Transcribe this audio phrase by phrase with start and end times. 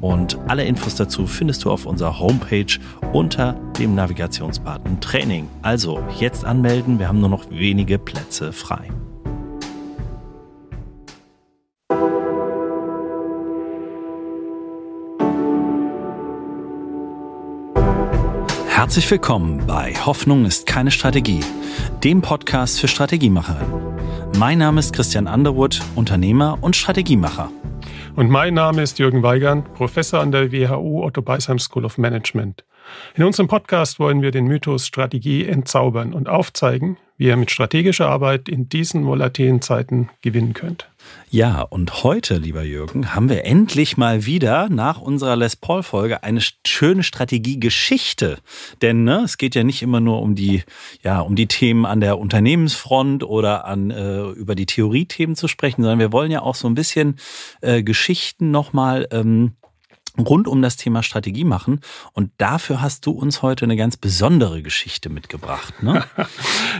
[0.00, 2.78] Und alle Infos dazu findest du auf unserer Homepage
[3.12, 5.48] unter dem Navigationsbutton Training.
[5.62, 6.98] Also jetzt anmelden.
[6.98, 8.90] Wir haben nur noch wenige Plätze frei.
[18.68, 21.40] Herzlich willkommen bei Hoffnung ist keine Strategie,
[22.04, 23.94] dem Podcast für Strategiemacherinnen.
[24.36, 27.50] Mein Name ist Christian Underwood, Unternehmer und Strategiemacher.
[28.16, 32.64] Und mein Name ist Jürgen Weigand, Professor an der WHU Otto Beisheim School of Management.
[33.16, 38.08] In unserem Podcast wollen wir den Mythos Strategie entzaubern und aufzeigen, wie ihr mit strategischer
[38.08, 40.88] Arbeit in diesen volatilen Zeiten gewinnen könnt.
[41.30, 46.40] Ja, und heute, lieber Jürgen, haben wir endlich mal wieder nach unserer Les Paul-Folge eine
[46.64, 48.38] schöne Strategiegeschichte.
[48.82, 50.62] Denn ne, es geht ja nicht immer nur um die,
[51.02, 55.82] ja, um die Themen an der Unternehmensfront oder an äh, über die Theoriethemen zu sprechen,
[55.82, 57.16] sondern wir wollen ja auch so ein bisschen
[57.62, 59.54] äh, Geschichten nochmal ähm,
[60.18, 61.80] rund um das Thema Strategie machen.
[62.12, 65.82] Und dafür hast du uns heute eine ganz besondere Geschichte mitgebracht.
[65.82, 66.04] Ne?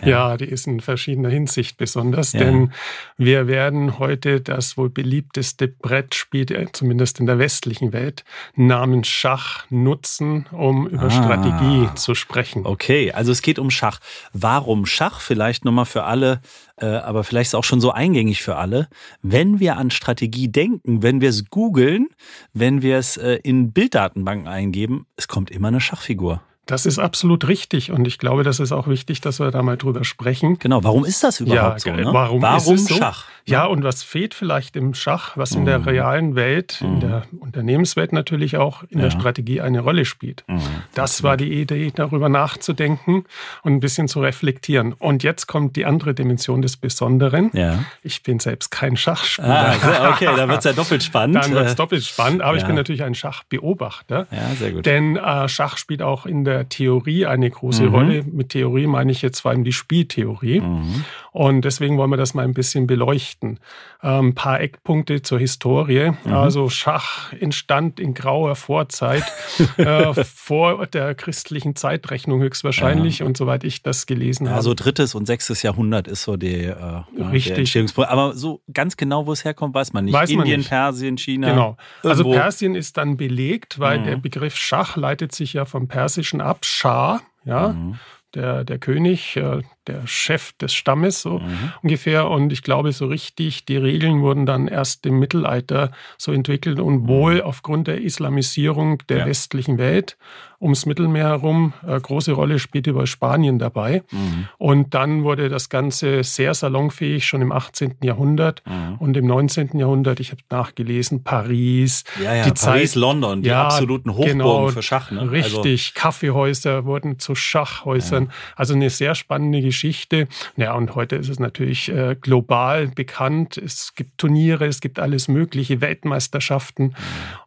[0.03, 0.09] ja.
[0.09, 0.37] ja.
[0.37, 2.41] die ist in verschiedener Hinsicht besonders, ja.
[2.41, 2.73] denn
[3.17, 8.25] wir werden heute das wohl beliebteste Brettspiel, äh, zumindest in der westlichen Welt,
[8.55, 11.11] namens Schach nutzen, um über ah.
[11.11, 12.67] Strategie zu sprechen.
[12.67, 14.01] Okay, also es geht um Schach.
[14.33, 15.21] Warum Schach?
[15.21, 16.41] Vielleicht nochmal für alle
[16.81, 18.89] äh, aber vielleicht ist es auch schon so eingängig für alle.
[19.23, 22.09] Wenn wir an Strategie denken, wenn wir es googeln,
[22.53, 26.43] wenn wir es äh, in Bilddatenbanken eingeben, es kommt immer eine Schachfigur.
[26.67, 29.77] Das ist absolut richtig und ich glaube, das ist auch wichtig, dass wir da mal
[29.77, 30.59] drüber sprechen.
[30.59, 32.01] Genau, warum ist das überhaupt ja, so?
[32.01, 32.13] Ne?
[32.13, 32.99] Warum, warum so?
[33.47, 35.85] Ja, und was fehlt vielleicht im Schach, was in der mhm.
[35.85, 37.01] realen Welt, in mhm.
[37.01, 39.05] der Unternehmenswelt natürlich auch in ja.
[39.05, 40.45] der Strategie eine Rolle spielt.
[40.47, 40.63] Mhm.
[40.95, 43.25] Das war die Idee, darüber nachzudenken
[43.63, 44.95] und ein bisschen zu reflektieren.
[44.95, 47.51] Und jetzt kommt die andere Dimension des Besonderen.
[47.53, 47.85] Ja.
[48.03, 49.77] Ich bin selbst kein Schachspieler.
[49.83, 51.37] Ah, okay, da wird es ja doppelt spannend.
[51.37, 52.63] Dann wird es doppelt spannend, aber ja.
[52.63, 54.27] ich bin natürlich ein Schachbeobachter.
[54.31, 54.87] Ja, sehr gut.
[54.87, 57.95] Denn äh, Schach spielt auch in der Theorie eine große mhm.
[57.95, 58.23] Rolle.
[58.23, 60.61] Mit Theorie meine ich jetzt vor allem die Spieltheorie.
[60.61, 61.05] Mhm.
[61.33, 63.34] Und deswegen wollen wir das mal ein bisschen beleuchten.
[63.43, 63.59] Ein
[64.03, 66.13] ähm, paar Eckpunkte zur Historie.
[66.25, 66.33] Mhm.
[66.33, 69.25] Also Schach entstand in grauer Vorzeit,
[69.77, 73.21] äh, vor der christlichen Zeitrechnung höchstwahrscheinlich.
[73.21, 73.27] Ja.
[73.27, 74.57] Und soweit ich das gelesen habe.
[74.57, 77.73] Also drittes und sechstes Jahrhundert ist so die, äh, Richtig.
[77.73, 80.15] Der Aber so ganz genau, wo es herkommt, weiß man nicht.
[80.15, 80.69] Weiß Indien, nicht.
[80.69, 81.51] Persien, China.
[81.51, 81.77] Genau.
[82.03, 82.39] Also irgendwo.
[82.39, 84.05] Persien ist dann belegt, weil mhm.
[84.05, 86.65] der Begriff Schach leitet sich ja vom Persischen ab.
[86.65, 87.69] Schah, ja.
[87.69, 87.99] Mhm
[88.35, 91.73] der, der König, äh, der Chef des Stammes so mhm.
[91.83, 92.29] ungefähr.
[92.29, 97.03] Und ich glaube, so richtig, die Regeln wurden dann erst im Mittelalter so entwickelt und
[97.03, 97.09] mhm.
[97.09, 99.27] wohl aufgrund der Islamisierung der ja.
[99.27, 100.17] westlichen Welt
[100.61, 101.73] ums Mittelmeer herum.
[101.83, 104.03] Eine große Rolle spielte über Spanien dabei.
[104.11, 104.49] Mhm.
[104.59, 107.97] Und dann wurde das Ganze sehr salonfähig schon im 18.
[108.03, 108.97] Jahrhundert mhm.
[108.99, 109.79] und im 19.
[109.79, 112.05] Jahrhundert, ich habe nachgelesen, Paris.
[112.23, 115.11] Ja, ja, die Paris, Zeit, London, die ja, absoluten Hochburgen genau, für Schach.
[115.11, 115.31] Ne?
[115.31, 118.25] Richtig, also, Kaffeehäuser wurden zu Schachhäusern.
[118.25, 118.31] Ja.
[118.57, 120.29] Also eine sehr spannende Geschichte.
[120.57, 123.59] Ja, und heute ist es natürlich äh, global bekannt.
[123.59, 126.85] Es gibt Turniere, es gibt alles mögliche, Weltmeisterschaften.
[126.85, 126.95] Mhm.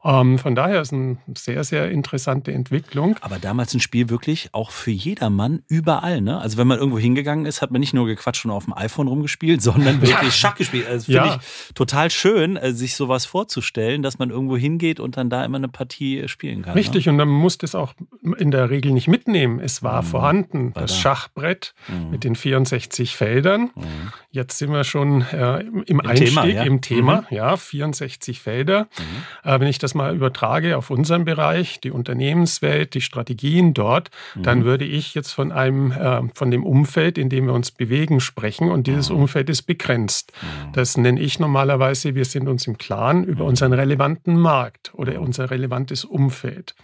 [0.03, 3.06] Ähm, von daher ist es eine sehr, sehr interessante Entwicklung.
[3.07, 3.17] Entwicklung.
[3.21, 6.21] Aber damals ein Spiel wirklich auch für jedermann überall.
[6.21, 6.39] Ne?
[6.39, 9.07] Also wenn man irgendwo hingegangen ist, hat man nicht nur gequatscht und auf dem iPhone
[9.07, 10.31] rumgespielt, sondern wirklich ja.
[10.31, 10.87] Schach gespielt.
[10.87, 11.39] Also finde ja.
[11.39, 15.57] ich total schön, äh, sich sowas vorzustellen, dass man irgendwo hingeht und dann da immer
[15.57, 16.73] eine Partie spielen kann.
[16.73, 17.11] Richtig, ne?
[17.11, 17.93] und dann musste es auch
[18.37, 19.59] in der Regel nicht mitnehmen.
[19.59, 20.07] Es war mhm.
[20.07, 20.97] vorhanden, das da.
[20.97, 22.11] Schachbrett mhm.
[22.11, 23.71] mit den 64 Feldern.
[23.75, 24.11] Mhm.
[24.31, 26.63] Jetzt sind wir schon äh, im, Im, Einstieg, Thema, ja.
[26.63, 27.35] im Thema, mhm.
[27.35, 28.87] ja, 64 Felder.
[28.97, 29.49] Mhm.
[29.49, 34.43] Äh, wenn ich das mal übertrage auf unseren Bereich, die Unternehmenswelt, die Strategien dort, mhm.
[34.43, 38.19] dann würde ich jetzt von einem, äh, von dem Umfeld, in dem wir uns bewegen,
[38.19, 38.69] sprechen.
[38.69, 39.17] Und dieses mhm.
[39.17, 40.31] Umfeld ist begrenzt.
[40.41, 40.73] Mhm.
[40.73, 43.49] Das nenne ich normalerweise, wir sind uns im Klaren über mhm.
[43.49, 46.75] unseren relevanten Markt oder unser relevantes Umfeld.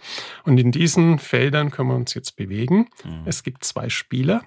[0.44, 2.88] Und in diesen Feldern können wir uns jetzt bewegen.
[3.24, 4.42] Es gibt zwei Spieler,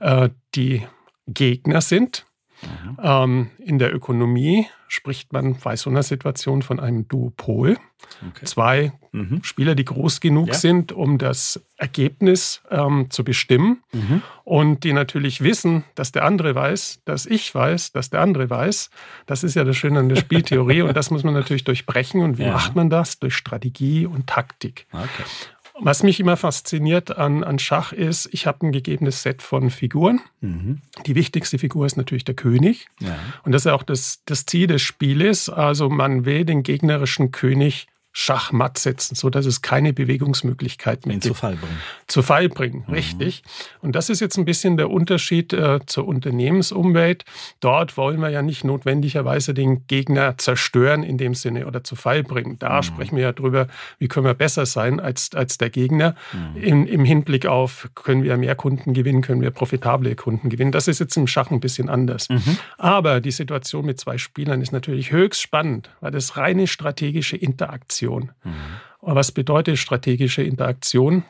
[0.00, 0.86] äh, die
[1.26, 2.26] Gegner sind.
[2.64, 2.98] Mhm.
[3.02, 7.76] Ähm, in der Ökonomie spricht man bei so einer Situation von einem Duopol.
[8.28, 8.44] Okay.
[8.44, 9.42] Zwei mhm.
[9.42, 10.54] Spieler, die groß genug ja.
[10.54, 14.22] sind, um das Ergebnis ähm, zu bestimmen mhm.
[14.44, 18.90] und die natürlich wissen, dass der andere weiß, dass ich weiß, dass der andere weiß.
[19.26, 22.22] Das ist ja das Schöne an der Spieltheorie und das muss man natürlich durchbrechen.
[22.22, 22.52] Und wie ja.
[22.52, 23.18] macht man das?
[23.18, 24.86] Durch Strategie und Taktik.
[24.92, 25.24] Okay.
[25.80, 30.20] Was mich immer fasziniert an, an Schach ist, ich habe ein gegebenes Set von Figuren.
[30.40, 30.80] Mhm.
[31.06, 32.86] Die wichtigste Figur ist natürlich der König.
[33.00, 33.18] Ja.
[33.42, 35.48] Und das ist auch das, das Ziel des Spieles.
[35.48, 41.24] Also man will den gegnerischen König Schachmatt setzen, so dass es keine Bewegungsmöglichkeit mehr gibt.
[41.24, 41.80] Zu Fall bringen.
[42.06, 42.94] Zu Fall bringen, mhm.
[42.94, 43.42] richtig.
[43.82, 47.24] Und das ist jetzt ein bisschen der Unterschied äh, zur Unternehmensumwelt.
[47.58, 52.22] Dort wollen wir ja nicht notwendigerweise den Gegner zerstören in dem Sinne oder zu Fall
[52.22, 52.56] bringen.
[52.60, 52.82] Da mhm.
[52.84, 53.66] sprechen wir ja drüber,
[53.98, 56.14] wie können wir besser sein als, als der Gegner.
[56.32, 56.62] Mhm.
[56.62, 60.70] In, Im Hinblick auf, können wir mehr Kunden gewinnen, können wir profitable Kunden gewinnen.
[60.70, 62.28] Das ist jetzt im Schach ein bisschen anders.
[62.28, 62.58] Mhm.
[62.78, 68.03] Aber die Situation mit zwei Spielern ist natürlich höchst spannend, weil das reine strategische Interaktion
[68.04, 68.32] Interaktion.
[68.44, 68.52] Mhm.
[69.00, 71.24] Was bedeutet strategische Interaktion?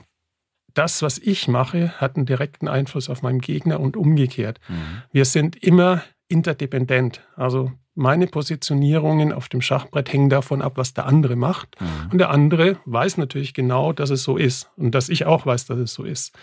[0.75, 4.61] Das, was ich mache, hat einen direkten Einfluss auf meinen Gegner und umgekehrt.
[4.69, 5.03] Mhm.
[5.13, 7.23] Wir sind immer interdependent.
[7.37, 11.81] Also meine Positionierungen auf dem Schachbrett hängen davon ab, was der andere macht.
[11.81, 12.11] Mhm.
[12.11, 15.67] Und der andere weiß natürlich genau, dass es so ist und dass ich auch weiß,
[15.67, 16.37] dass es so ist.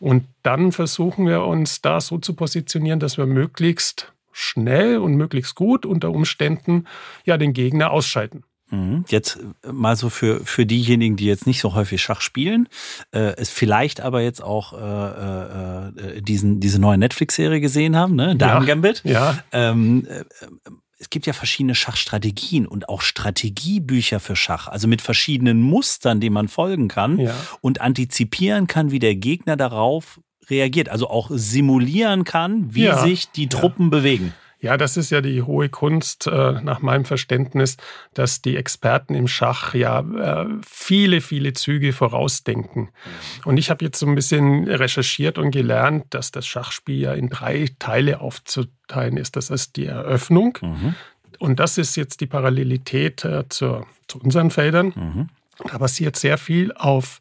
[0.00, 5.54] Und dann versuchen wir uns da so zu positionieren, dass wir möglichst schnell und möglichst
[5.54, 6.84] gut unter Umständen
[7.24, 8.44] ja den Gegner ausschalten.
[8.70, 9.04] Mhm.
[9.08, 12.68] Jetzt äh, mal so für, für diejenigen, die jetzt nicht so häufig Schach spielen,
[13.12, 18.14] äh, es vielleicht aber jetzt auch äh, äh, äh diesen, diese neue Netflix-Serie gesehen haben,
[18.14, 18.36] ne?
[18.36, 19.02] Damen ja, Gambit.
[19.04, 19.38] Ja.
[19.52, 20.24] Ähm, äh,
[21.00, 26.34] es gibt ja verschiedene Schachstrategien und auch Strategiebücher für Schach, also mit verschiedenen Mustern, denen
[26.34, 27.34] man folgen kann ja.
[27.60, 30.20] und antizipieren kann, wie der Gegner darauf
[30.50, 32.98] reagiert, also auch simulieren kann, wie ja.
[32.98, 34.34] sich die Truppen bewegen.
[34.60, 37.76] Ja, das ist ja die hohe Kunst äh, nach meinem Verständnis,
[38.12, 42.88] dass die Experten im Schach ja äh, viele, viele Züge vorausdenken.
[43.44, 47.28] Und ich habe jetzt so ein bisschen recherchiert und gelernt, dass das Schachspiel ja in
[47.28, 49.36] drei Teile aufzuteilen ist.
[49.36, 50.58] Das ist die Eröffnung.
[50.60, 50.94] Mhm.
[51.38, 54.92] Und das ist jetzt die Parallelität äh, zur, zu unseren Feldern.
[54.96, 55.28] Mhm.
[55.70, 57.20] Da basiert sehr viel auf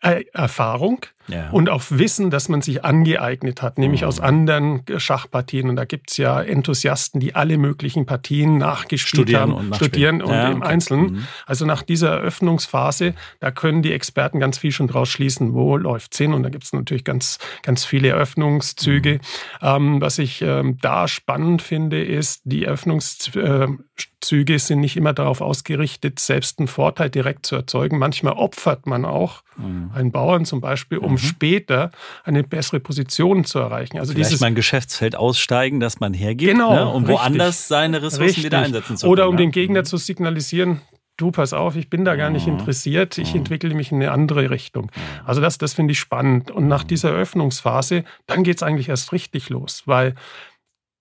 [0.00, 1.50] äh, Erfahrung ja.
[1.50, 4.08] und auf Wissen, das man sich angeeignet hat, nämlich mhm.
[4.08, 5.68] aus anderen Schachpartien.
[5.68, 10.22] Und da gibt es ja Enthusiasten, die alle möglichen Partien nachgespielt studieren haben, und studieren
[10.22, 10.68] und ja, im okay.
[10.68, 11.12] Einzelnen.
[11.12, 11.26] Mhm.
[11.46, 16.12] Also nach dieser Eröffnungsphase, da können die Experten ganz viel schon draus schließen, wo läuft
[16.12, 16.32] es hin.
[16.32, 19.14] Und da gibt es natürlich ganz, ganz viele Eröffnungszüge.
[19.14, 19.20] Mhm.
[19.62, 25.40] Ähm, was ich ähm, da spannend finde, ist, die Eröffnungszüge äh, sind nicht immer darauf
[25.40, 27.98] ausgerichtet, selbst einen Vorteil direkt zu erzeugen.
[27.98, 29.90] Manchmal opfert man auch mhm.
[29.94, 31.26] einen Bauern zum Beispiel, um Mhm.
[31.26, 31.90] später
[32.24, 33.98] eine bessere Position zu erreichen.
[33.98, 37.98] Also Vielleicht dieses mein Geschäftsfeld aussteigen, dass man hergeht, genau, ne, um richtig, woanders seine
[37.98, 38.44] Ressourcen richtig.
[38.44, 39.12] wieder einsetzen zu können.
[39.12, 39.38] Oder um ja.
[39.38, 39.84] den Gegner mhm.
[39.86, 40.80] zu signalisieren,
[41.18, 42.54] du pass auf, ich bin da gar nicht mhm.
[42.54, 44.90] interessiert, ich entwickle mich in eine andere Richtung.
[45.24, 46.50] Also das, das finde ich spannend.
[46.50, 50.14] Und nach dieser Eröffnungsphase, dann geht es eigentlich erst richtig los, weil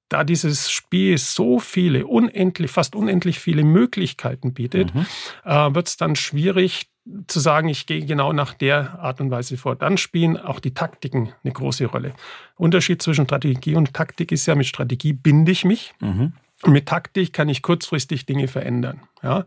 [0.09, 5.05] da dieses Spiel so viele, unendlich, fast unendlich viele Möglichkeiten bietet, mhm.
[5.45, 6.89] äh, wird es dann schwierig,
[7.27, 9.75] zu sagen, ich gehe genau nach der Art und Weise vor.
[9.75, 12.13] Dann spielen auch die Taktiken eine große Rolle.
[12.55, 15.93] Unterschied zwischen Strategie und Taktik ist ja, mit Strategie binde ich mich.
[15.99, 16.33] Mhm.
[16.65, 19.01] Mit Taktik kann ich kurzfristig Dinge verändern.
[19.21, 19.45] Ja?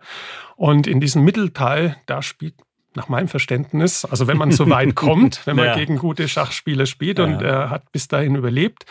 [0.56, 2.55] Und in diesem Mittelteil, da spielt
[2.95, 5.77] nach meinem Verständnis, also wenn man so weit kommt, wenn man ja.
[5.77, 7.25] gegen gute Schachspieler spielt ja.
[7.25, 8.85] und er hat bis dahin überlebt,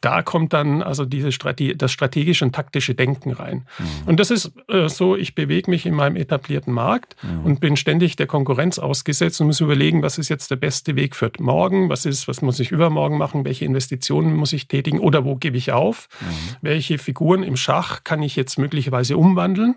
[0.00, 3.66] da kommt dann also diese Strategie, das strategische und taktische Denken rein.
[3.78, 3.84] Mhm.
[4.08, 7.44] Und das ist äh, so, ich bewege mich in meinem etablierten Markt mhm.
[7.44, 11.16] und bin ständig der Konkurrenz ausgesetzt und muss überlegen, was ist jetzt der beste Weg
[11.16, 15.24] für morgen, was ist, was muss ich übermorgen machen, welche Investitionen muss ich tätigen oder
[15.24, 16.56] wo gebe ich auf, mhm.
[16.60, 19.76] welche Figuren im Schach kann ich jetzt möglicherweise umwandeln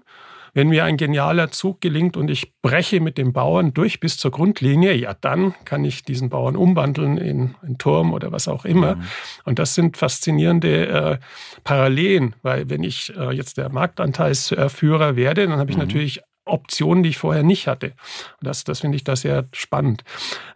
[0.54, 4.32] wenn mir ein genialer Zug gelingt und ich breche mit dem Bauern durch bis zur
[4.32, 8.96] Grundlinie, ja, dann kann ich diesen Bauern umwandeln in einen Turm oder was auch immer.
[8.96, 9.04] Mhm.
[9.46, 11.18] Und das sind faszinierende äh,
[11.64, 15.84] Parallelen, weil wenn ich äh, jetzt der Marktanteilsführer werde, dann habe ich mhm.
[15.84, 17.94] natürlich Optionen, die ich vorher nicht hatte.
[18.42, 20.04] Das, das finde ich da sehr spannend.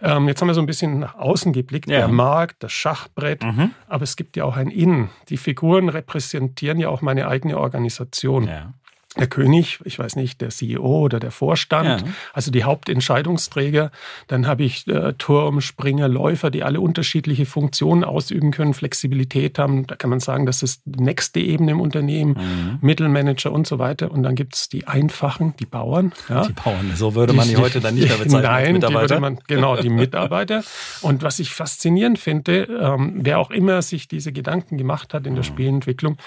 [0.02, 2.00] Ähm, jetzt haben wir so ein bisschen nach außen geblickt, ja.
[2.00, 3.72] der Markt, das Schachbrett, mhm.
[3.88, 5.10] aber es gibt ja auch ein Innen.
[5.30, 8.48] Die Figuren repräsentieren ja auch meine eigene Organisation.
[8.48, 8.74] Ja
[9.18, 12.08] der König, ich weiß nicht, der CEO oder der Vorstand, ja.
[12.34, 13.92] also die Hauptentscheidungsträger.
[14.28, 19.86] Dann habe ich äh, Turm, Springer, Läufer, die alle unterschiedliche Funktionen ausüben können, Flexibilität haben.
[19.86, 22.78] Da kann man sagen, das ist die nächste Ebene im Unternehmen, mhm.
[22.82, 24.12] Mittelmanager und so weiter.
[24.12, 26.12] Und dann gibt es die Einfachen, die Bauern.
[26.28, 26.48] Ja.
[26.48, 28.82] Die Bauern, so würde man die, die heute dann nicht mehr bezeichnen Nein.
[28.82, 30.64] Die würde man, genau, die Mitarbeiter.
[31.02, 35.36] und was ich faszinierend finde, ähm, wer auch immer sich diese Gedanken gemacht hat in
[35.36, 35.48] der mhm.
[35.48, 36.18] Spielentwicklung,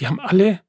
[0.00, 0.60] die haben alle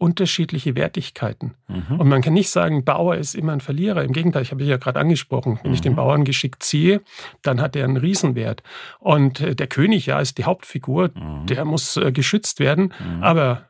[0.00, 1.54] unterschiedliche Wertigkeiten.
[1.68, 2.00] Mhm.
[2.00, 4.02] Und man kann nicht sagen, Bauer ist immer ein Verlierer.
[4.02, 5.74] Im Gegenteil, ich habe ja gerade angesprochen, wenn mhm.
[5.74, 7.02] ich den Bauern geschickt ziehe,
[7.42, 8.62] dann hat er einen Riesenwert.
[8.98, 11.46] Und äh, der König, ja, ist die Hauptfigur, mhm.
[11.46, 12.94] der muss äh, geschützt werden.
[12.98, 13.22] Mhm.
[13.22, 13.68] Aber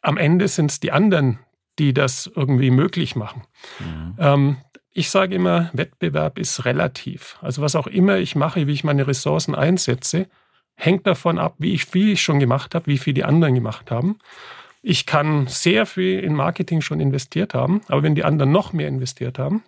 [0.00, 1.40] am Ende sind es die anderen,
[1.78, 3.42] die das irgendwie möglich machen.
[3.80, 4.14] Mhm.
[4.18, 4.56] Ähm,
[4.92, 7.38] ich sage immer, Wettbewerb ist relativ.
[7.42, 10.26] Also was auch immer ich mache, wie ich meine Ressourcen einsetze,
[10.74, 13.90] hängt davon ab, wie ich viel ich schon gemacht habe, wie viel die anderen gemacht
[13.90, 14.18] haben.
[14.82, 18.88] Ich kann sehr viel in Marketing schon investiert haben, aber wenn die anderen noch mehr
[18.88, 19.62] investiert haben,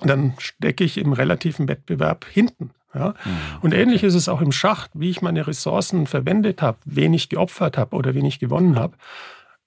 [0.00, 2.70] dann stecke ich im relativen Wettbewerb hinten.
[2.94, 3.14] Ja?
[3.24, 3.38] Mhm.
[3.62, 7.28] Und ähnlich ist es auch im Schach, wie ich meine Ressourcen verwendet habe, wen ich
[7.28, 8.96] geopfert habe oder wen ich gewonnen habe,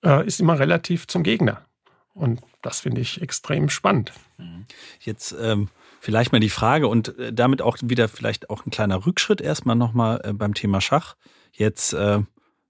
[0.03, 1.65] äh, ist immer relativ zum Gegner.
[2.13, 4.13] Und das finde ich extrem spannend.
[4.37, 4.65] Mhm.
[5.01, 5.67] Jetzt ähm,
[5.99, 9.75] vielleicht mal die Frage und äh, damit auch wieder vielleicht auch ein kleiner Rückschritt erstmal
[9.75, 11.15] nochmal äh, beim Thema Schach.
[11.51, 12.19] Jetzt äh,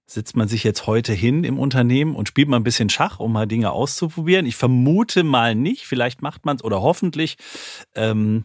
[0.06, 3.32] sitzt man sich jetzt heute hin im Unternehmen und spielt mal ein bisschen Schach, um
[3.32, 4.46] mal Dinge auszuprobieren.
[4.46, 7.36] Ich vermute mal nicht, vielleicht macht man es oder hoffentlich.
[7.94, 8.44] Ähm,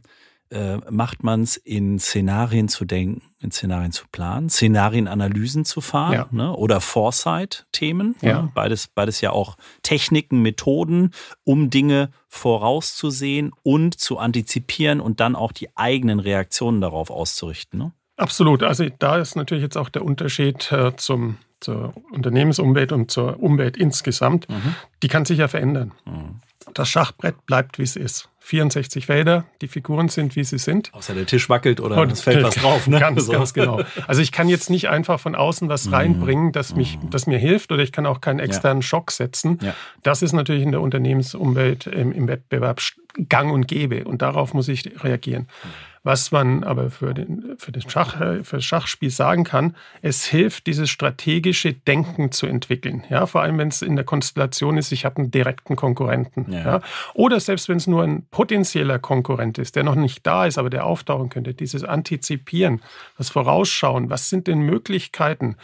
[0.51, 6.13] äh, macht man es in Szenarien zu denken, in Szenarien zu planen, Szenarienanalysen zu fahren
[6.13, 6.27] ja.
[6.32, 6.53] ne?
[6.53, 8.15] oder Foresight-Themen.
[8.22, 8.30] Ne?
[8.30, 8.41] Ja.
[8.41, 8.51] Ne?
[8.53, 11.12] Beides, beides ja auch Techniken, Methoden,
[11.46, 17.80] um Dinge vorauszusehen und zu antizipieren und dann auch die eigenen Reaktionen darauf auszurichten.
[17.80, 17.94] Ne?
[18.18, 18.63] Absolut.
[18.63, 23.77] Also da ist natürlich jetzt auch der Unterschied äh, zum zur Unternehmensumwelt und zur Umwelt
[23.77, 24.75] insgesamt, mhm.
[25.03, 25.94] die kann sich ja verändern.
[26.06, 26.41] Mhm.
[26.74, 28.30] Das Schachbrett bleibt, wie es ist.
[28.39, 30.91] 64 Felder, die Figuren sind, wie sie sind.
[30.94, 32.88] Außer der Tisch wackelt oder und es fällt was drauf.
[32.88, 33.00] Ne?
[33.00, 33.32] Ganz, so.
[33.32, 33.82] ganz genau.
[34.08, 35.94] Also ich kann jetzt nicht einfach von außen was mhm.
[35.94, 37.12] reinbringen, das, mich, mhm.
[37.12, 38.88] das mir hilft oder ich kann auch keinen externen ja.
[38.88, 39.60] Schock setzen.
[39.62, 39.75] Ja.
[40.01, 42.82] Das ist natürlich in der Unternehmensumwelt im, im Wettbewerb
[43.30, 45.44] gang und gäbe und darauf muss ich reagieren.
[45.44, 45.90] Mhm.
[46.03, 50.25] Was man aber für, den, für, den Schach, äh, für das Schachspiel sagen kann, es
[50.25, 53.03] hilft, dieses strategische Denken zu entwickeln.
[53.10, 56.51] Ja, vor allem, wenn es in der Konstellation ist, ich habe einen direkten Konkurrenten.
[56.51, 56.60] Ja.
[56.60, 56.81] ja.
[57.13, 60.72] Oder selbst wenn es nur ein potenzieller Konkurrent ist, der noch nicht da ist, aber
[60.72, 61.53] der auftauchen könnte.
[61.53, 62.81] Dieses Antizipieren,
[63.20, 65.55] das Vorausschauen, was sind denn Möglichkeiten?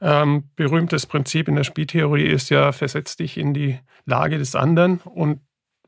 [0.00, 4.98] Ähm, berühmtes Prinzip in der Spieltheorie ist ja, versetz dich in die Lage des anderen
[4.98, 5.40] und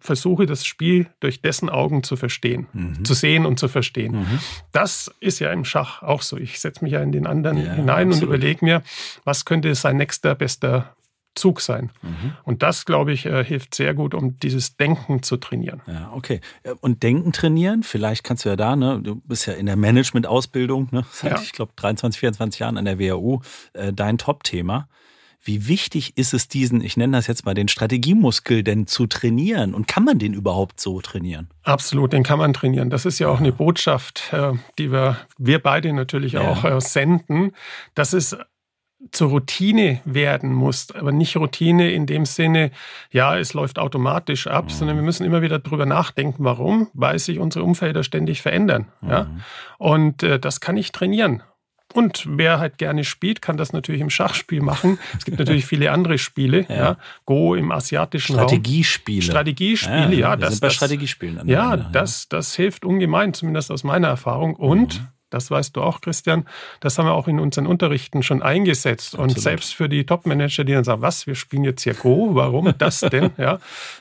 [0.03, 3.05] versuche das Spiel durch dessen Augen zu verstehen, mhm.
[3.05, 4.21] zu sehen und zu verstehen.
[4.21, 4.39] Mhm.
[4.73, 6.37] Das ist ja im Schach auch so.
[6.37, 8.29] Ich setze mich ja in den anderen ja, hinein absolut.
[8.31, 8.83] und überlege mir,
[9.25, 10.97] was könnte sein nächster bester
[11.35, 11.91] Zug sein.
[12.03, 12.33] Mhm.
[12.45, 15.81] Und das, glaube ich, äh, hilft sehr gut, um dieses Denken zu trainieren.
[15.87, 16.41] Ja, okay.
[16.81, 20.89] Und Denken trainieren, vielleicht kannst du ja da, ne, du bist ja in der Management-Ausbildung,
[20.91, 21.41] ne, seit, ja.
[21.41, 23.41] ich glaube, 23, 24 Jahren an der WHU,
[23.73, 24.89] äh, dein Top-Thema.
[25.45, 29.75] Wie wichtig ist es, diesen, ich nenne das jetzt mal den Strategiemuskel denn zu trainieren?
[29.75, 31.49] Und kann man den überhaupt so trainieren?
[31.65, 32.91] Absolut, den kann man trainieren.
[32.91, 36.43] Das ist ja auch eine Botschaft, äh, die wir, wir beide natürlich ja.
[36.43, 37.53] auch äh, senden,
[37.95, 38.37] dass es
[39.11, 42.71] zur Routine werden muss, aber nicht Routine in dem Sinne,
[43.11, 44.71] ja, es läuft automatisch ab, mhm.
[44.71, 48.87] sondern wir müssen immer wieder drüber nachdenken, warum, weil sich unsere Umfelder ständig verändern.
[49.01, 49.11] Mhm.
[49.11, 49.27] Ja?
[49.79, 51.43] Und äh, das kann ich trainieren.
[51.93, 54.99] Und wer halt gerne spielt, kann das natürlich im Schachspiel machen.
[55.17, 56.67] Es gibt natürlich viele andere Spiele.
[56.73, 56.77] Ja.
[56.77, 56.97] ja.
[57.27, 59.19] Go im asiatischen Strategiespiele.
[59.19, 59.31] Raum.
[59.31, 60.31] Strategiespiele, ja.
[60.31, 61.47] ja das, sind bei Strategiespielen.
[61.47, 64.55] Ja, das, das hilft ungemein, zumindest aus meiner Erfahrung.
[64.55, 65.09] Und mhm.
[65.33, 66.47] Das weißt du auch, Christian.
[66.81, 69.15] Das haben wir auch in unseren Unterrichten schon eingesetzt.
[69.15, 69.37] Absolut.
[69.37, 72.75] Und selbst für die Top-Manager, die dann sagen, was, wir spielen jetzt hier Go, warum
[72.77, 73.31] das denn?
[73.39, 73.59] ja,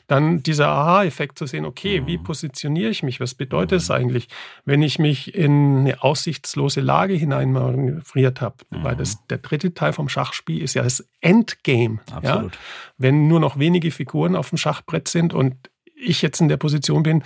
[0.08, 2.24] dann dieser Aha-Effekt zu sehen, okay, wie mhm.
[2.24, 3.20] positioniere ich mich?
[3.22, 3.96] Was bedeutet es mhm.
[3.96, 4.28] eigentlich,
[4.66, 8.58] wenn ich mich in eine aussichtslose Lage hineinmanövriert habe?
[8.70, 8.84] Mhm.
[8.84, 12.00] Weil das, der dritte Teil vom Schachspiel ist ja das Endgame.
[12.14, 12.52] Absolut.
[12.52, 12.60] Ja?
[12.98, 15.56] Wenn nur noch wenige Figuren auf dem Schachbrett sind und
[16.02, 17.24] ich jetzt in der Position bin,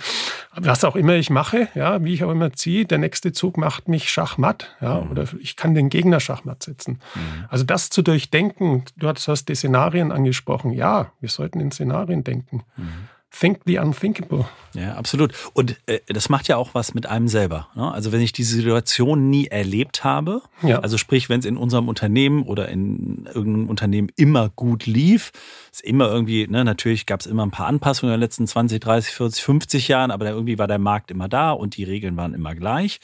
[0.54, 3.88] was auch immer ich mache, ja, wie ich auch immer ziehe, der nächste Zug macht
[3.88, 5.10] mich schachmatt, ja, mhm.
[5.10, 7.00] oder ich kann den Gegner schachmatt setzen.
[7.14, 7.44] Mhm.
[7.48, 12.62] Also das zu durchdenken, du hast die Szenarien angesprochen, ja, wir sollten in Szenarien denken.
[12.76, 13.08] Mhm.
[13.30, 14.46] Think the unthinkable.
[14.72, 15.34] Ja, absolut.
[15.52, 17.68] Und äh, das macht ja auch was mit einem selber.
[17.74, 17.90] Ne?
[17.90, 20.78] Also wenn ich diese Situation nie erlebt habe, ja.
[20.78, 25.32] also sprich, wenn es in unserem Unternehmen oder in irgendeinem Unternehmen immer gut lief,
[25.72, 28.80] ist immer irgendwie, ne, natürlich gab es immer ein paar Anpassungen in den letzten 20,
[28.80, 32.32] 30, 40, 50 Jahren, aber irgendwie war der Markt immer da und die Regeln waren
[32.32, 33.00] immer gleich.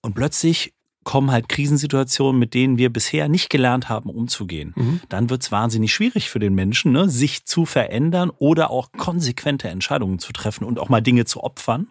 [0.00, 0.73] Und plötzlich
[1.04, 4.72] kommen halt Krisensituationen, mit denen wir bisher nicht gelernt haben, umzugehen.
[4.76, 5.00] Mhm.
[5.08, 9.68] Dann wird es wahnsinnig schwierig für den Menschen, ne, sich zu verändern oder auch konsequente
[9.68, 11.88] Entscheidungen zu treffen und auch mal Dinge zu opfern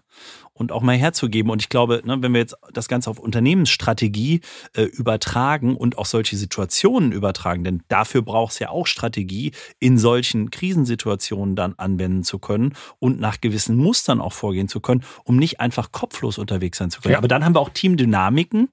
[0.54, 1.50] und auch mal herzugeben.
[1.50, 4.42] Und ich glaube, ne, wenn wir jetzt das Ganze auf Unternehmensstrategie
[4.76, 9.98] äh, übertragen und auch solche Situationen übertragen, denn dafür braucht es ja auch Strategie, in
[9.98, 15.38] solchen Krisensituationen dann anwenden zu können und nach gewissen Mustern auch vorgehen zu können, um
[15.38, 17.14] nicht einfach kopflos unterwegs sein zu können.
[17.14, 17.18] Ja.
[17.18, 18.70] Aber dann haben wir auch Teamdynamiken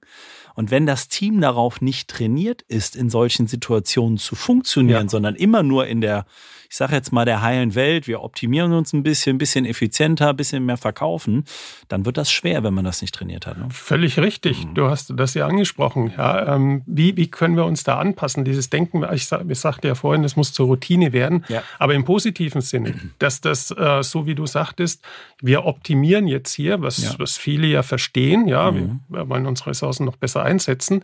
[0.55, 5.09] Und wenn das Team darauf nicht trainiert ist, in solchen Situationen zu funktionieren, ja.
[5.09, 6.25] sondern immer nur in der,
[6.71, 10.29] ich sage jetzt mal, der heilen Welt, wir optimieren uns ein bisschen, ein bisschen effizienter,
[10.29, 11.43] ein bisschen mehr verkaufen,
[11.89, 13.57] dann wird das schwer, wenn man das nicht trainiert hat.
[13.57, 13.67] Ne?
[13.71, 14.65] Völlig richtig.
[14.65, 14.75] Mhm.
[14.75, 16.13] Du hast das ja angesprochen.
[16.17, 18.45] Ja, ähm, wie, wie können wir uns da anpassen?
[18.45, 21.61] Dieses Denken, ich, ich sagte ja vorhin, es muss zur Routine werden, ja.
[21.77, 25.03] aber im positiven Sinne, dass das, äh, so wie du sagtest,
[25.41, 27.15] wir optimieren jetzt hier, was, ja.
[27.17, 29.01] was viele ja verstehen, ja, mhm.
[29.09, 31.03] wir wollen unsere Ressourcen noch besser einsetzen,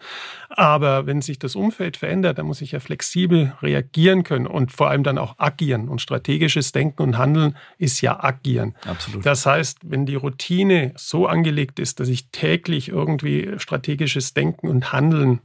[0.49, 4.89] aber wenn sich das Umfeld verändert, dann muss ich ja flexibel reagieren können und vor
[4.89, 5.89] allem dann auch agieren.
[5.89, 8.75] Und strategisches Denken und Handeln ist ja agieren.
[8.85, 9.25] Absolut.
[9.25, 14.93] Das heißt, wenn die Routine so angelegt ist, dass ich täglich irgendwie strategisches Denken und
[14.93, 15.41] Handeln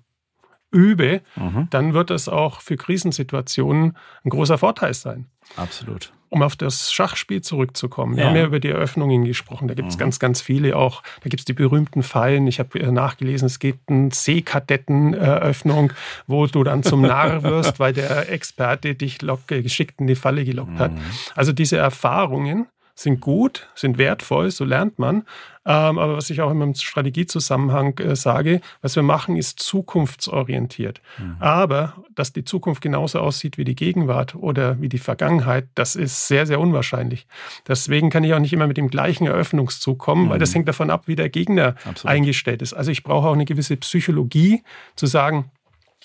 [0.71, 1.69] übe, mhm.
[1.71, 5.29] dann wird das auch für Krisensituationen ein großer Vorteil sein.
[5.57, 6.13] Absolut.
[6.33, 8.17] Um auf das Schachspiel zurückzukommen.
[8.17, 8.31] Wir ja.
[8.31, 9.69] haben ja über die Eröffnungen gesprochen.
[9.69, 10.01] Da gibt es mhm.
[10.01, 11.03] ganz, ganz viele auch.
[11.23, 12.47] Da gibt es die berühmten Fallen.
[12.47, 15.93] Ich habe nachgelesen, es gibt eine Seekadetteneröffnung,
[16.27, 20.47] wo du dann zum Narr wirst, weil der Experte dich lock, geschickt in die Falle
[20.47, 20.93] gelockt hat.
[20.93, 21.01] Mhm.
[21.35, 25.25] Also diese Erfahrungen sind gut, sind wertvoll, so lernt man.
[25.65, 31.01] Ähm, aber was ich auch immer im Strategiezusammenhang äh, sage, was wir machen, ist zukunftsorientiert.
[31.19, 31.37] Mhm.
[31.39, 36.27] Aber dass die Zukunft genauso aussieht wie die Gegenwart oder wie die Vergangenheit, das ist
[36.27, 37.27] sehr, sehr unwahrscheinlich.
[37.69, 40.31] Deswegen kann ich auch nicht immer mit dem gleichen Eröffnungszug kommen, mhm.
[40.31, 40.55] weil das mhm.
[40.55, 42.07] hängt davon ab, wie der Gegner Absolut.
[42.07, 42.73] eingestellt ist.
[42.73, 44.63] Also ich brauche auch eine gewisse Psychologie
[44.97, 45.51] zu sagen,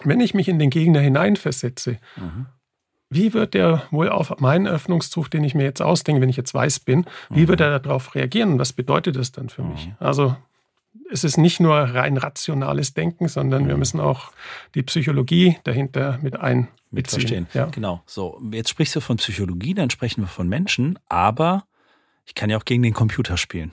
[0.03, 2.45] wenn ich mich in den Gegner hineinversetze, mhm
[3.09, 6.53] wie wird der wohl auf meinen Öffnungszug, den ich mir jetzt ausdenke, wenn ich jetzt
[6.53, 7.47] weiß bin, wie mhm.
[7.47, 8.59] wird er darauf reagieren?
[8.59, 9.71] Was bedeutet das dann für mhm.
[9.71, 9.91] mich?
[9.99, 10.35] Also
[11.09, 13.67] es ist nicht nur rein rationales Denken, sondern mhm.
[13.69, 14.31] wir müssen auch
[14.75, 16.73] die Psychologie dahinter mit einbeziehen.
[16.91, 17.47] Mit verstehen.
[17.53, 17.65] Ja.
[17.65, 18.01] Genau.
[18.05, 21.65] So, jetzt sprichst du von Psychologie, dann sprechen wir von Menschen, aber
[22.25, 23.71] ich kann ja auch gegen den Computer spielen.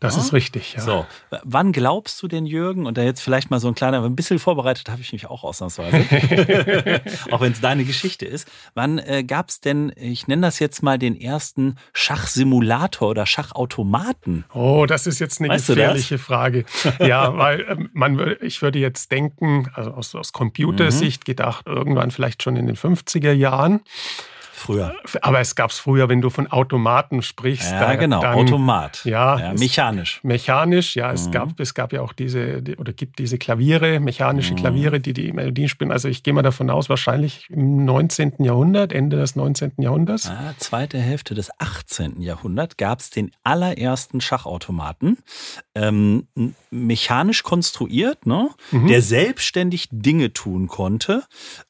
[0.00, 0.22] Das ja?
[0.22, 0.80] ist richtig, ja.
[0.80, 1.06] So,
[1.44, 4.38] wann glaubst du denn, Jürgen, und da jetzt vielleicht mal so ein kleiner, ein bisschen
[4.38, 5.98] vorbereitet habe ich mich auch ausnahmsweise,
[7.30, 10.82] auch wenn es deine Geschichte ist, wann äh, gab es denn, ich nenne das jetzt
[10.82, 14.46] mal den ersten Schachsimulator oder Schachautomaten?
[14.54, 16.64] Oh, das ist jetzt eine weißt gefährliche Frage.
[16.98, 21.26] Ja, weil äh, man, ich würde jetzt denken, also aus, aus Computersicht mhm.
[21.26, 23.82] gedacht, irgendwann vielleicht schon in den 50er Jahren.
[24.60, 24.94] Früher.
[25.22, 27.72] Aber es gab es früher, wenn du von Automaten sprichst.
[27.72, 29.04] Ja, da, genau, dann, Automat.
[29.06, 30.20] Ja, ja mechanisch.
[30.22, 31.10] Mechanisch, ja.
[31.12, 31.30] Es, mhm.
[31.30, 34.58] gab, es gab ja auch diese, oder gibt diese Klaviere, mechanische mhm.
[34.58, 35.90] Klaviere, die die Melodien spielen.
[35.90, 38.34] Also ich gehe mal davon aus, wahrscheinlich im 19.
[38.44, 39.72] Jahrhundert, Ende des 19.
[39.78, 40.28] Jahrhunderts.
[40.28, 42.20] Ah, zweite Hälfte des 18.
[42.20, 45.16] Jahrhunderts gab es den allerersten Schachautomaten.
[45.74, 46.28] Ähm,
[46.70, 48.50] mechanisch konstruiert, ne?
[48.72, 48.88] Mhm.
[48.88, 51.24] der selbstständig Dinge tun konnte.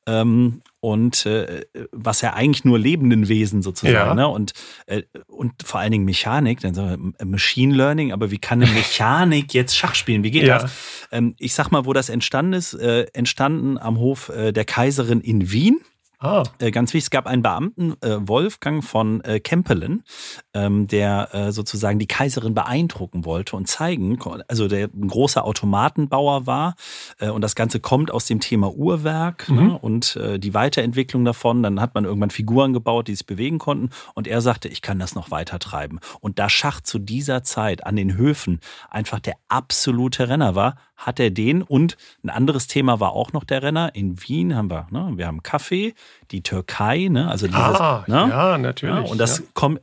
[0.09, 4.15] Ähm, und äh, was ja eigentlich nur lebenden Wesen sozusagen, ja.
[4.15, 4.27] ne?
[4.29, 4.53] Und,
[4.87, 8.71] äh, und vor allen Dingen Mechanik, dann sagen wir Machine Learning, aber wie kann eine
[8.75, 10.25] Mechanik jetzt Schach spielen?
[10.25, 10.61] Wie geht ja.
[10.61, 10.73] das?
[11.13, 15.21] Ähm, ich sag mal, wo das entstanden ist, äh, entstanden am Hof äh, der Kaiserin
[15.21, 15.81] in Wien.
[16.23, 16.43] Ah.
[16.59, 20.05] Äh, ganz wichtig, es gab einen Beamten, äh, Wolfgang von äh, Kempelen,
[20.53, 26.47] ähm, der äh, sozusagen die Kaiserin beeindrucken wollte und zeigen, also der ein großer Automatenbauer
[26.47, 26.75] war
[27.21, 29.57] äh, und das Ganze kommt aus dem Thema Uhrwerk mhm.
[29.57, 31.63] ne, und äh, die Weiterentwicklung davon.
[31.63, 34.99] Dann hat man irgendwann Figuren gebaut, die sich bewegen konnten und er sagte, ich kann
[34.99, 36.01] das noch weiter treiben.
[36.21, 41.19] Und da Schach zu dieser Zeit an den Höfen einfach der absolute Renner war, hat
[41.19, 43.95] er den und ein anderes Thema war auch noch der Renner.
[43.95, 45.95] In Wien haben wir, ne, wir haben Kaffee,
[46.31, 47.29] die Türkei, ne?
[47.29, 48.29] Also dieses, ah, ne?
[48.29, 49.07] ja, natürlich.
[49.07, 49.45] Ja, und das ja.
[49.55, 49.81] kommt,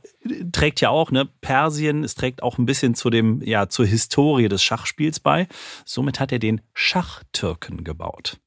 [0.52, 4.48] trägt ja auch, ne, Persien, es trägt auch ein bisschen zu dem, ja, zur Historie
[4.48, 5.48] des Schachspiels bei.
[5.84, 8.38] Somit hat er den Schachtürken gebaut.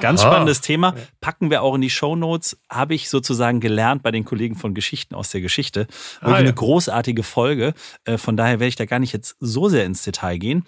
[0.00, 0.26] Ganz ah.
[0.26, 0.94] spannendes Thema.
[1.20, 2.58] Packen wir auch in die Show Notes.
[2.68, 5.80] Habe ich sozusagen gelernt bei den Kollegen von Geschichten aus der Geschichte.
[5.80, 6.36] Wirklich ah, ja.
[6.36, 7.72] eine großartige Folge.
[8.04, 10.64] Äh, von daher werde ich da gar nicht jetzt so sehr ins Detail gehen.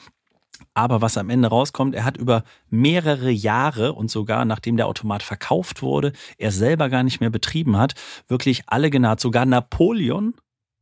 [0.78, 5.24] Aber was am Ende rauskommt, er hat über mehrere Jahre und sogar nachdem der Automat
[5.24, 7.94] verkauft wurde, er selber gar nicht mehr betrieben hat,
[8.28, 9.18] wirklich alle genaht.
[9.18, 10.34] Sogar Napoleon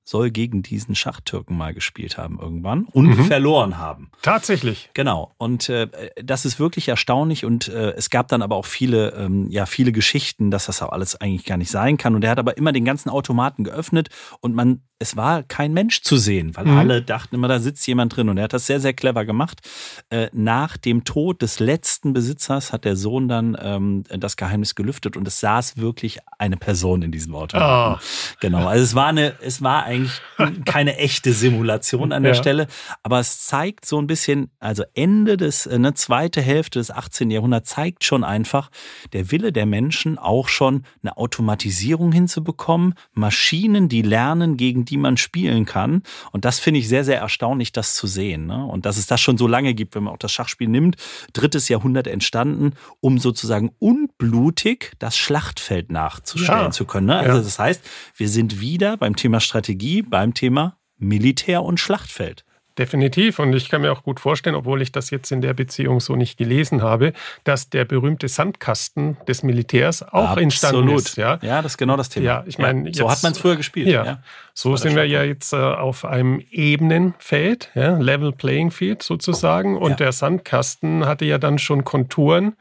[0.05, 3.25] soll gegen diesen Schachtürken mal gespielt haben irgendwann und mhm.
[3.25, 4.11] verloren haben.
[4.21, 4.91] Tatsächlich.
[4.93, 5.35] Genau.
[5.39, 5.89] Und äh,
[6.23, 9.93] das ist wirklich erstaunlich und äh, es gab dann aber auch viele, ähm, ja, viele
[9.93, 12.15] Geschichten, dass das auch alles eigentlich gar nicht sein kann.
[12.15, 16.01] Und er hat aber immer den ganzen Automaten geöffnet und man es war kein Mensch
[16.01, 16.79] zu sehen, weil mhm.
[16.79, 18.31] alle dachten immer, da sitzt jemand drin.
[18.31, 19.61] Und er hat das sehr, sehr clever gemacht.
[20.09, 25.19] Äh, nach dem Tod des letzten Besitzers hat der Sohn dann ähm, das Geheimnis gelüftet
[25.19, 27.59] und es saß wirklich eine Person in diesem Auto.
[27.61, 27.97] Oh.
[28.41, 28.67] Genau.
[28.67, 30.19] Also es war eine, es war eigentlich
[30.65, 32.41] keine echte Simulation an der ja.
[32.41, 32.67] Stelle,
[33.03, 37.31] aber es zeigt so ein bisschen, also Ende des, äh, ne, zweite Hälfte des 18.
[37.31, 38.71] Jahrhunderts zeigt schon einfach
[39.13, 45.17] der Wille der Menschen auch schon eine Automatisierung hinzubekommen, Maschinen, die lernen gegen die man
[45.17, 46.03] spielen kann.
[46.33, 48.47] Und das finde ich sehr, sehr erstaunlich, das zu sehen.
[48.47, 48.65] Ne?
[48.65, 50.97] Und dass es das schon so lange gibt, wenn man auch das Schachspiel nimmt.
[51.35, 56.71] Drittes Jahrhundert entstanden, um sozusagen unblutig das Schlachtfeld nachzustellen ja.
[56.71, 57.09] zu können.
[57.09, 57.19] Ne?
[57.19, 57.83] Also das heißt,
[58.17, 62.46] wir sind wieder beim Thema Strategie, beim Thema Militär und Schlachtfeld.
[62.79, 63.39] Definitiv.
[63.39, 66.15] Und ich kann mir auch gut vorstellen, obwohl ich das jetzt in der Beziehung so
[66.15, 70.43] nicht gelesen habe, dass der berühmte Sandkasten des Militärs auch Absolut.
[70.43, 71.17] entstanden ist.
[71.17, 71.39] Ja?
[71.41, 72.27] ja, das ist genau das Thema.
[72.27, 73.89] Ja, ich meine, ja, so hat man es früher gespielt.
[73.89, 74.19] Ja, ja.
[74.53, 79.79] so sind wir ja jetzt äh, auf einem ebenen Feld, ja, Level Playing Field sozusagen.
[79.79, 82.57] Und der Sandkasten hatte ja dann schon Konturen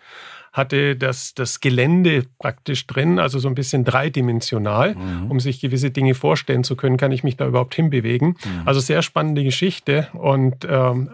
[0.56, 5.30] hatte das, das Gelände praktisch drin, also so ein bisschen dreidimensional, mhm.
[5.30, 8.30] um sich gewisse Dinge vorstellen zu können, kann ich mich da überhaupt hinbewegen.
[8.30, 8.62] Mhm.
[8.66, 11.10] Also sehr spannende Geschichte und ähm,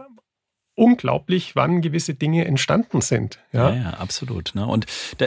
[0.75, 3.39] unglaublich, wann gewisse Dinge entstanden sind.
[3.51, 4.51] Ja, ja, ja absolut.
[4.55, 4.65] Ne?
[4.65, 4.85] Und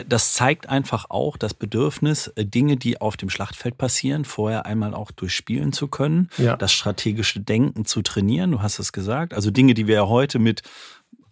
[0.09, 4.94] das zeigt einfach auch das Bedürfnis, äh, Dinge, die auf dem Schlachtfeld passieren, vorher einmal
[4.94, 6.57] auch durchspielen zu können, ja.
[6.57, 8.53] das strategische Denken zu trainieren.
[8.53, 9.35] Du hast es gesagt.
[9.35, 10.62] Also Dinge, die wir heute mit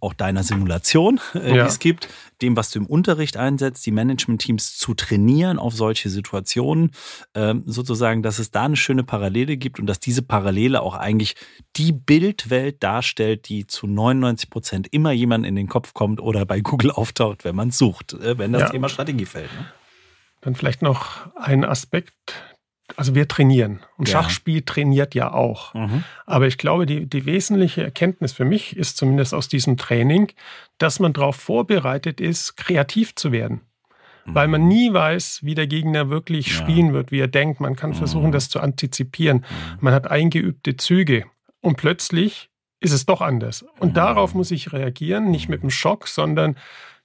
[0.03, 1.63] auch deiner Simulation, äh, ja.
[1.65, 2.09] die es gibt,
[2.43, 6.91] dem, was du im Unterricht einsetzt, die Management-Teams zu trainieren auf solche Situationen,
[7.35, 11.37] ähm, sozusagen, dass es da eine schöne Parallele gibt und dass diese Parallele auch eigentlich
[11.77, 16.61] die Bildwelt darstellt, die zu 99 Prozent immer jemand in den Kopf kommt oder bei
[16.61, 18.69] Google auftaucht, wenn man sucht, äh, wenn das ja.
[18.71, 19.53] Thema Strategie fällt.
[19.55, 19.67] Ne?
[20.41, 22.35] Dann vielleicht noch ein Aspekt,
[22.97, 24.23] also wir trainieren und ja.
[24.23, 25.75] Schachspiel trainiert ja auch.
[25.75, 26.05] Mhm.
[26.27, 30.33] Aber ich glaube, die, die wesentliche Erkenntnis für mich ist zumindest aus diesem Training,
[30.79, 33.63] dass man darauf vorbereitet ist, kreativ zu werden.
[34.25, 34.35] Mhm.
[34.35, 36.55] Weil man nie weiß, wie der Gegner wirklich ja.
[36.55, 37.61] spielen wird, wie er denkt.
[37.61, 38.33] Man kann versuchen, mhm.
[38.33, 39.39] das zu antizipieren.
[39.39, 39.79] Mhm.
[39.81, 41.25] Man hat eingeübte Züge
[41.61, 42.51] und plötzlich
[42.81, 43.65] ist es doch anders.
[43.79, 43.95] Und mhm.
[43.95, 46.57] darauf muss ich reagieren, nicht mit einem Schock, sondern,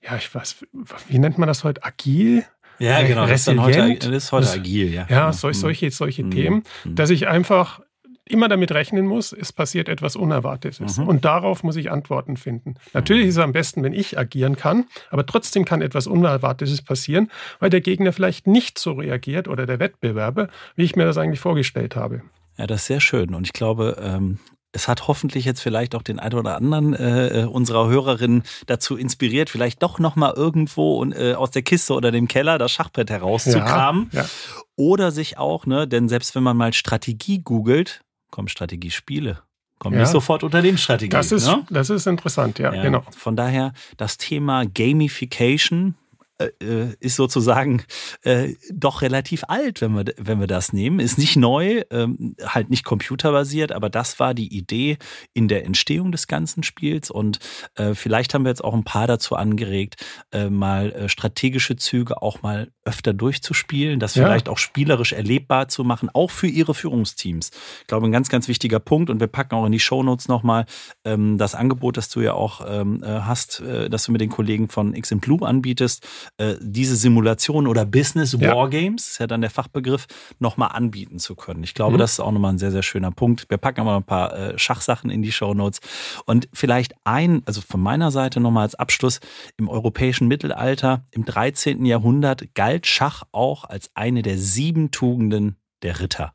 [0.02, 0.66] ja, ich weiß,
[1.08, 1.84] wie nennt man das heute?
[1.84, 2.46] Agil?
[2.80, 3.26] Ja, genau.
[3.26, 5.08] Das ist, heute, das ist heute agil, ja.
[5.10, 6.32] Ja, solche, solche, solche mhm.
[6.32, 6.96] Themen, mhm.
[6.96, 7.82] dass ich einfach
[8.30, 10.98] immer damit rechnen muss, es passiert etwas Unerwartetes.
[10.98, 11.08] Mhm.
[11.08, 12.76] Und darauf muss ich Antworten finden.
[12.94, 13.30] Natürlich mhm.
[13.30, 17.70] ist es am besten, wenn ich agieren kann, aber trotzdem kann etwas Unerwartetes passieren, weil
[17.70, 21.96] der Gegner vielleicht nicht so reagiert oder der Wettbewerber, wie ich mir das eigentlich vorgestellt
[21.96, 22.22] habe.
[22.58, 23.34] Ja, das ist sehr schön.
[23.34, 24.40] Und ich glaube, ähm,
[24.78, 28.96] es hat hoffentlich jetzt vielleicht auch den einen oder anderen äh, äh, unserer Hörerinnen dazu
[28.96, 33.10] inspiriert, vielleicht doch nochmal irgendwo und, äh, aus der Kiste oder dem Keller das Schachbrett
[33.10, 34.10] herauszukramen.
[34.12, 34.30] Ja, ja.
[34.76, 39.40] Oder sich auch, ne, denn selbst wenn man mal Strategie googelt, kommen Strategiespiele.
[39.80, 40.02] Kommen ja.
[40.02, 41.18] nicht sofort unter den Strategien.
[41.18, 41.66] Das ist, ne?
[41.72, 43.04] das ist interessant, ja, ja, genau.
[43.16, 45.96] Von daher das Thema Gamification,
[46.40, 47.84] äh, äh, ist sozusagen
[48.22, 51.00] äh, doch relativ alt, wenn wir, wenn wir das nehmen.
[51.00, 54.98] Ist nicht neu, ähm, halt nicht computerbasiert, aber das war die Idee
[55.34, 57.10] in der Entstehung des ganzen Spiels.
[57.10, 57.40] Und
[57.74, 62.22] äh, vielleicht haben wir jetzt auch ein paar dazu angeregt, äh, mal äh, strategische Züge
[62.22, 64.24] auch mal öfter durchzuspielen, das ja.
[64.24, 67.50] vielleicht auch spielerisch erlebbar zu machen, auch für ihre Führungsteams.
[67.82, 69.10] Ich glaube, ein ganz, ganz wichtiger Punkt.
[69.10, 70.68] Und wir packen auch in die Shownotes nochmal
[71.04, 74.70] ähm, das Angebot, das du ja auch ähm, hast, äh, das du mit den Kollegen
[74.70, 76.06] von XM Blue anbietest
[76.38, 78.56] äh, diese Simulation oder Business ja.
[78.56, 80.08] Wargames, ist ja dann der Fachbegriff,
[80.40, 81.64] nochmal anbieten zu können.
[81.64, 82.00] Ich glaube, mhm.
[82.00, 83.46] das ist auch nochmal ein sehr, sehr schöner Punkt.
[83.50, 85.80] Wir packen aber ein paar äh, Schachsachen in die Show Notes.
[86.26, 89.20] Und vielleicht ein, also von meiner Seite nochmal als Abschluss,
[89.58, 91.86] im europäischen Mittelalter, im 13.
[91.86, 96.34] Jahrhundert galt Schach auch als eine der sieben Tugenden der Ritter.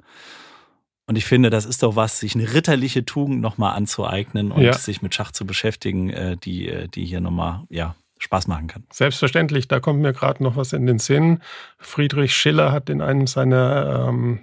[1.06, 4.72] Und ich finde, das ist doch was, sich eine ritterliche Tugend nochmal anzueignen und ja.
[4.72, 8.84] sich mit Schach zu beschäftigen, äh, die, äh, die hier nochmal, ja, Spaß machen kann.
[8.92, 11.40] Selbstverständlich, da kommt mir gerade noch was in den Sinn.
[11.78, 14.40] Friedrich Schiller hat in einem seiner ähm,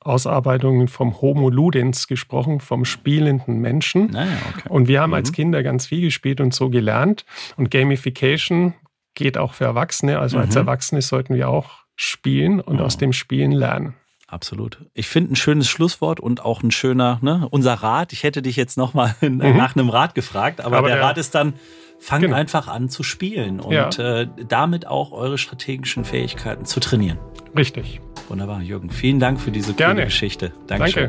[0.00, 4.10] Ausarbeitungen vom Homo Ludens gesprochen, vom spielenden Menschen.
[4.10, 4.68] Naja, ah okay.
[4.68, 5.14] Und wir haben mhm.
[5.14, 7.24] als Kinder ganz viel gespielt und so gelernt.
[7.56, 8.74] Und Gamification
[9.14, 10.18] geht auch für Erwachsene.
[10.18, 10.42] Also mhm.
[10.42, 12.84] als Erwachsene sollten wir auch spielen und oh.
[12.84, 13.94] aus dem Spielen lernen.
[14.26, 14.78] Absolut.
[14.92, 18.12] Ich finde ein schönes Schlusswort und auch ein schöner, ne, unser Rat.
[18.12, 19.38] Ich hätte dich jetzt nochmal mhm.
[19.38, 21.54] nach einem Rat gefragt, aber, aber der, der Rat ist dann,
[21.98, 22.36] fangt genau.
[22.36, 23.88] einfach an zu spielen und ja.
[24.20, 27.18] äh, damit auch eure strategischen Fähigkeiten zu trainieren.
[27.56, 28.00] Richtig.
[28.28, 28.90] Wunderbar, Jürgen.
[28.90, 30.04] Vielen Dank für diese Gerne.
[30.04, 30.52] Geschichte.
[30.66, 31.08] Dankeschön.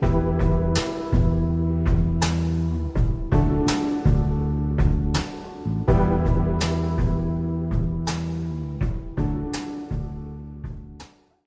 [0.00, 0.53] Danke.